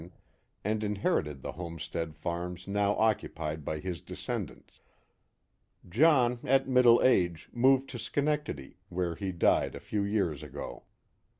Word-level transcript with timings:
and 0.63 0.83
in 0.83 0.95
herited 0.95 1.43
the 1.43 1.51
homestead 1.51 2.15
farms 2.15 2.67
now 2.67 2.95
occupied 2.95 3.63
by 3.63 3.77
his 3.77 4.01
descendants. 4.01 4.81
John, 5.87 6.39
at 6.43 6.67
middle 6.67 7.03
age, 7.03 7.49
moved 7.53 7.87
to 7.89 7.99
Schenectady, 7.99 8.79
where 8.89 9.13
he 9.13 9.31
died 9.31 9.75
a 9.75 9.79
few 9.79 10.01
years 10.01 10.41
ago. 10.41 10.85